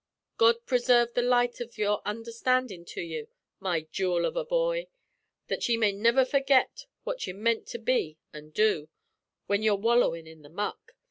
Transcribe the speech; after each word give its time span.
God 0.39 0.65
preserve 0.65 1.13
the 1.13 1.21
light 1.21 1.61
av 1.61 1.77
your 1.77 2.01
understandin' 2.07 2.85
to 2.85 3.01
you, 3.01 3.27
my 3.59 3.81
jewel 3.81 4.25
av 4.25 4.35
a 4.35 4.43
bhoy, 4.43 4.87
that 5.47 5.69
ye 5.69 5.77
may 5.77 5.91
niver 5.91 6.25
forget 6.25 6.87
what 7.03 7.27
you 7.27 7.35
mint 7.35 7.67
to 7.67 7.77
be 7.77 8.17
an' 8.33 8.49
do, 8.49 8.89
when 9.45 9.61
you're 9.61 9.75
wallowin' 9.77 10.25
in 10.25 10.41
the 10.41 10.49
muck! 10.49 10.93